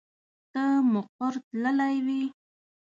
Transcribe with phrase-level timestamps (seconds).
[0.51, 0.63] ته
[0.93, 2.21] مقر تللی وې.